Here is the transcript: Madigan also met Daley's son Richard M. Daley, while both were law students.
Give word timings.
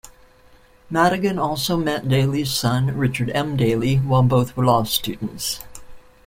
Madigan 0.89 1.37
also 1.37 1.77
met 1.77 2.09
Daley's 2.09 2.51
son 2.51 2.97
Richard 2.97 3.29
M. 3.35 3.55
Daley, 3.55 3.97
while 3.97 4.23
both 4.23 4.57
were 4.57 4.65
law 4.65 4.81
students. 4.81 5.59